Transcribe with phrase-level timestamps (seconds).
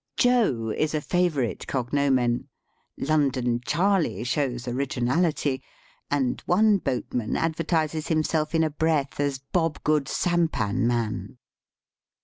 [0.17, 2.47] "Joe" is a favourite cognomen.
[2.97, 5.61] "London Charley" shows originaUty,
[6.09, 11.37] and one boatman advertises himseK in a breath as "Bobgood sampanman."